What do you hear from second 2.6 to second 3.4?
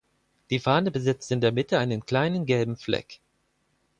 Fleck.